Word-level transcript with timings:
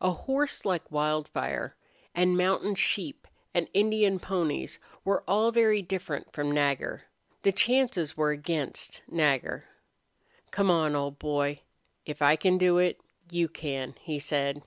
A 0.00 0.12
horse 0.12 0.64
like 0.64 0.92
Wildfire, 0.92 1.74
and 2.14 2.38
mountain 2.38 2.76
sheep 2.76 3.26
and 3.52 3.68
Indian 3.74 4.20
ponies, 4.20 4.78
were 5.04 5.24
all 5.26 5.50
very 5.50 5.82
different 5.82 6.32
from 6.32 6.52
Nagger. 6.52 7.06
The 7.42 7.50
chances 7.50 8.16
were 8.16 8.30
against 8.30 9.02
Nagger. 9.08 9.64
"Come 10.52 10.70
on, 10.70 10.94
old 10.94 11.18
boy. 11.18 11.62
If 12.06 12.22
I 12.22 12.36
can 12.36 12.58
do 12.58 12.78
it, 12.78 13.00
you 13.28 13.48
can," 13.48 13.96
he 14.00 14.20
said. 14.20 14.62